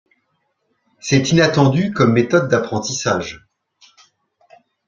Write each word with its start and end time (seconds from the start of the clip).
C'est 0.99 1.29
inattendu 1.31 1.93
comme 1.93 2.13
méthode 2.13 2.49
d'apprentissage. 2.49 3.45